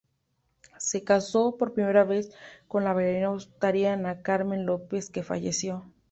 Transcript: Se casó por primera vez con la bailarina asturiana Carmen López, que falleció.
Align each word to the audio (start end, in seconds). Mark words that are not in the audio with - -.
Se 0.79 1.03
casó 1.03 1.57
por 1.57 1.75
primera 1.75 2.03
vez 2.03 2.31
con 2.67 2.83
la 2.83 2.93
bailarina 2.93 3.33
asturiana 3.35 4.23
Carmen 4.23 4.65
López, 4.65 5.11
que 5.11 5.21
falleció. 5.21 5.85